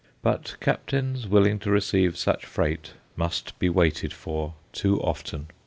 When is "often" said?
4.99-5.49